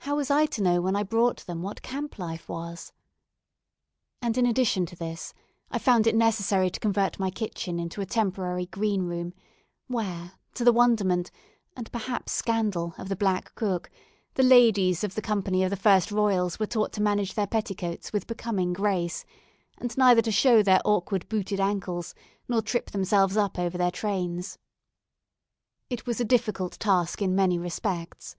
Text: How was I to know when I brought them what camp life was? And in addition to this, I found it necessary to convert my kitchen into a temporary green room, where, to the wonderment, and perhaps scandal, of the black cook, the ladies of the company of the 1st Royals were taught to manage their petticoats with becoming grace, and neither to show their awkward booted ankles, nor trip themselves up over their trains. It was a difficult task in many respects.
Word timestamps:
How 0.00 0.14
was 0.14 0.30
I 0.30 0.44
to 0.44 0.62
know 0.62 0.82
when 0.82 0.94
I 0.94 1.02
brought 1.02 1.46
them 1.46 1.62
what 1.62 1.80
camp 1.80 2.18
life 2.18 2.50
was? 2.50 2.92
And 4.20 4.36
in 4.36 4.44
addition 4.44 4.84
to 4.84 4.94
this, 4.94 5.32
I 5.70 5.78
found 5.78 6.06
it 6.06 6.14
necessary 6.14 6.68
to 6.68 6.78
convert 6.78 7.18
my 7.18 7.30
kitchen 7.30 7.80
into 7.80 8.02
a 8.02 8.04
temporary 8.04 8.66
green 8.66 9.04
room, 9.04 9.32
where, 9.86 10.32
to 10.52 10.64
the 10.64 10.72
wonderment, 10.74 11.30
and 11.74 11.90
perhaps 11.90 12.32
scandal, 12.32 12.94
of 12.98 13.08
the 13.08 13.16
black 13.16 13.54
cook, 13.54 13.90
the 14.34 14.42
ladies 14.42 15.02
of 15.02 15.14
the 15.14 15.22
company 15.22 15.64
of 15.64 15.70
the 15.70 15.78
1st 15.78 16.10
Royals 16.12 16.58
were 16.58 16.66
taught 16.66 16.92
to 16.92 17.00
manage 17.02 17.32
their 17.32 17.46
petticoats 17.46 18.12
with 18.12 18.26
becoming 18.26 18.74
grace, 18.74 19.24
and 19.78 19.96
neither 19.96 20.20
to 20.20 20.30
show 20.30 20.62
their 20.62 20.82
awkward 20.84 21.26
booted 21.30 21.58
ankles, 21.58 22.14
nor 22.50 22.60
trip 22.60 22.90
themselves 22.90 23.34
up 23.38 23.58
over 23.58 23.78
their 23.78 23.90
trains. 23.90 24.58
It 25.88 26.04
was 26.04 26.20
a 26.20 26.24
difficult 26.26 26.78
task 26.78 27.22
in 27.22 27.34
many 27.34 27.58
respects. 27.58 28.36